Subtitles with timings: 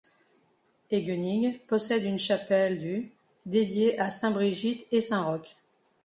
[0.89, 3.11] Eguenigue possède une chapelle du
[3.45, 5.55] dédiée à sainte Brigitte et saint Roch.